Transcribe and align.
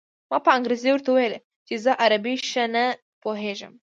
ما 0.29 0.37
په 0.45 0.49
انګرېزۍ 0.57 0.91
ورته 0.93 1.09
وویل 1.11 1.35
چې 1.67 1.73
زه 1.83 1.91
عربي 2.03 2.33
ښه 2.49 2.63
نه 2.75 2.85
پوهېږم. 3.23 3.73